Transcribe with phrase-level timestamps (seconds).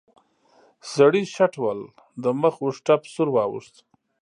[0.93, 1.79] سړي شټوهل
[2.23, 3.75] د مخ اوږد ټپ سور واوښت.